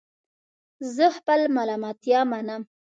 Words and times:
زه 0.95 1.05
خپل 1.17 1.39
ملامتیا 1.55 2.21
منم 2.31 2.61